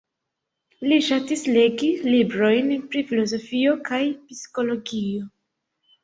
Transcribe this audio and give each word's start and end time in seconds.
Li 0.91 0.95
ŝatis 1.07 1.41
legi 1.57 1.89
librojn 2.13 2.71
pri 2.93 3.03
filozofio 3.11 3.73
kaj 3.91 4.01
psikologio. 4.31 5.29